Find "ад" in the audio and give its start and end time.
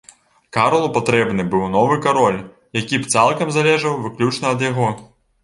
4.57-4.67